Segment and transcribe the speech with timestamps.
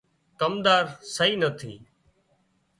[0.39, 1.73] ڪمۮار سئي نٿي